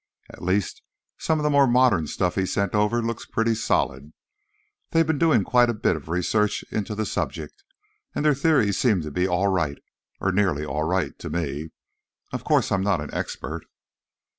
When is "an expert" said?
12.99-13.61